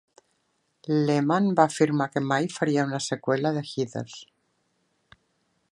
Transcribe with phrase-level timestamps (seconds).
[1.09, 4.19] Lehmann va afirmar que mai faria una seqüela de "Heathers".